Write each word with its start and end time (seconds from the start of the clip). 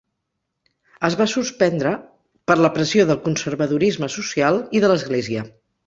Es 1.09 1.17
va 1.19 1.27
suspendre 1.33 1.93
per 2.51 2.57
la 2.65 2.73
pressió 2.79 3.07
del 3.13 3.23
conservadorisme 3.29 4.13
social 4.19 4.63
i 4.81 4.87
de 4.87 4.95
l'església. 4.95 5.51